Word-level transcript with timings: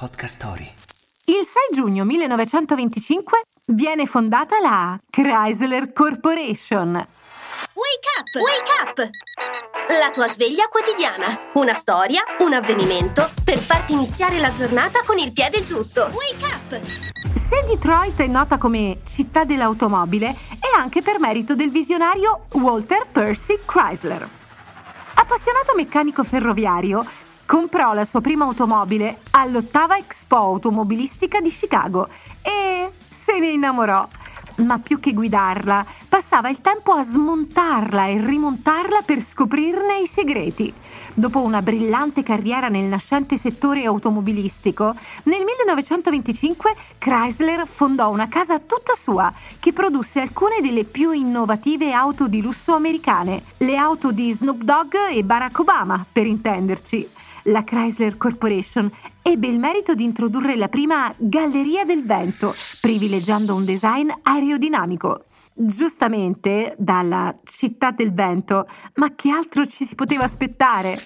Podcast 0.00 0.36
Story. 0.36 0.66
Il 1.26 1.46
6 1.46 1.76
giugno 1.76 2.06
1925 2.06 3.42
viene 3.66 4.06
fondata 4.06 4.58
la 4.58 4.98
Chrysler 5.10 5.92
Corporation. 5.92 6.92
Wake 6.94 8.08
up! 8.18 8.34
Wake 8.40 8.72
up! 8.80 9.10
La 10.00 10.10
tua 10.10 10.26
sveglia 10.26 10.68
quotidiana. 10.68 11.50
Una 11.52 11.74
storia, 11.74 12.22
un 12.38 12.54
avvenimento 12.54 13.28
per 13.44 13.58
farti 13.58 13.92
iniziare 13.92 14.38
la 14.38 14.50
giornata 14.50 15.02
con 15.04 15.18
il 15.18 15.34
piede 15.34 15.60
giusto. 15.60 16.10
Wake 16.14 16.46
up! 16.46 16.80
Se 17.34 17.62
Detroit 17.66 18.18
è 18.22 18.26
nota 18.26 18.56
come 18.56 19.00
città 19.06 19.44
dell'automobile, 19.44 20.30
è 20.30 20.78
anche 20.78 21.02
per 21.02 21.20
merito 21.20 21.54
del 21.54 21.70
visionario 21.70 22.46
Walter 22.52 23.06
Percy 23.12 23.58
Chrysler. 23.66 24.26
Appassionato 25.12 25.74
meccanico 25.76 26.24
ferroviario, 26.24 27.04
comprò 27.50 27.94
la 27.94 28.04
sua 28.04 28.20
prima 28.20 28.44
automobile 28.44 29.22
all'ottava 29.32 29.96
Expo 29.96 30.36
automobilistica 30.36 31.40
di 31.40 31.50
Chicago 31.50 32.06
e 32.42 32.92
se 33.10 33.40
ne 33.40 33.48
innamorò. 33.48 34.06
Ma 34.58 34.78
più 34.78 35.00
che 35.00 35.12
guidarla, 35.12 35.84
passava 36.08 36.48
il 36.48 36.60
tempo 36.60 36.92
a 36.92 37.02
smontarla 37.02 38.06
e 38.06 38.24
rimontarla 38.24 39.00
per 39.04 39.20
scoprirne 39.20 39.98
i 39.98 40.06
segreti. 40.06 40.72
Dopo 41.14 41.40
una 41.40 41.60
brillante 41.60 42.22
carriera 42.22 42.68
nel 42.68 42.84
nascente 42.84 43.36
settore 43.36 43.84
automobilistico, 43.84 44.94
nel 45.24 45.42
1925 45.42 46.74
Chrysler 46.98 47.66
fondò 47.66 48.10
una 48.10 48.28
casa 48.28 48.60
tutta 48.60 48.94
sua 48.94 49.32
che 49.58 49.72
produsse 49.72 50.20
alcune 50.20 50.60
delle 50.60 50.84
più 50.84 51.10
innovative 51.10 51.90
auto 51.92 52.28
di 52.28 52.40
lusso 52.40 52.74
americane, 52.74 53.42
le 53.56 53.76
auto 53.76 54.12
di 54.12 54.30
Snoop 54.30 54.62
Dogg 54.62 54.94
e 55.10 55.24
Barack 55.24 55.58
Obama, 55.58 56.06
per 56.12 56.26
intenderci 56.26 57.18
la 57.44 57.64
Chrysler 57.64 58.16
Corporation 58.16 58.90
ebbe 59.22 59.46
il 59.46 59.58
merito 59.58 59.94
di 59.94 60.04
introdurre 60.04 60.56
la 60.56 60.68
prima 60.68 61.12
Galleria 61.16 61.84
del 61.84 62.04
Vento, 62.04 62.54
privilegiando 62.80 63.54
un 63.54 63.64
design 63.64 64.08
aerodinamico. 64.22 65.24
Giustamente 65.52 66.74
dalla 66.78 67.36
città 67.44 67.90
del 67.90 68.12
vento, 68.14 68.66
ma 68.94 69.14
che 69.14 69.30
altro 69.30 69.66
ci 69.66 69.84
si 69.84 69.94
poteva 69.94 70.24
aspettare? 70.24 70.96